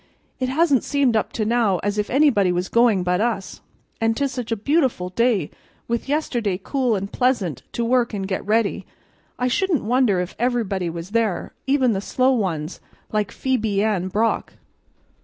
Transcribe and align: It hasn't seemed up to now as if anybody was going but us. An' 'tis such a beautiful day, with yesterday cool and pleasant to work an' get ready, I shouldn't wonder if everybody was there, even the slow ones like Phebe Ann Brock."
It 0.39 0.49
hasn't 0.49 0.83
seemed 0.83 1.15
up 1.15 1.31
to 1.33 1.45
now 1.45 1.77
as 1.83 1.99
if 1.99 2.09
anybody 2.09 2.51
was 2.51 2.69
going 2.69 3.03
but 3.03 3.21
us. 3.21 3.61
An' 4.01 4.15
'tis 4.15 4.31
such 4.31 4.51
a 4.51 4.55
beautiful 4.55 5.09
day, 5.09 5.51
with 5.87 6.09
yesterday 6.09 6.57
cool 6.63 6.95
and 6.95 7.13
pleasant 7.13 7.61
to 7.73 7.85
work 7.85 8.11
an' 8.11 8.23
get 8.23 8.43
ready, 8.43 8.87
I 9.37 9.47
shouldn't 9.47 9.83
wonder 9.83 10.19
if 10.19 10.35
everybody 10.39 10.89
was 10.89 11.11
there, 11.11 11.53
even 11.67 11.91
the 11.93 12.01
slow 12.01 12.31
ones 12.31 12.81
like 13.11 13.31
Phebe 13.31 13.83
Ann 13.83 14.07
Brock." 14.07 14.53